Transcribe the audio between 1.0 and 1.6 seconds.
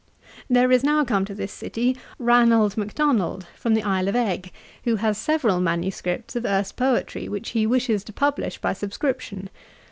come to this